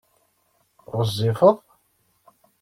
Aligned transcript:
Ɣezzifeḍ? 0.95 1.57